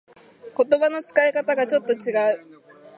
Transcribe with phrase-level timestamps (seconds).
[0.57, 2.61] 言葉の使い方がちょっと違う